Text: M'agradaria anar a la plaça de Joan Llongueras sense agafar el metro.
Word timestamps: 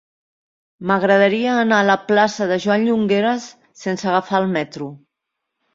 M'agradaria 0.91 1.51
anar 1.65 1.81
a 1.83 1.87
la 1.91 1.97
plaça 2.07 2.49
de 2.53 2.59
Joan 2.65 2.89
Llongueras 2.89 3.47
sense 3.87 4.13
agafar 4.15 4.43
el 4.47 4.53
metro. 4.61 4.95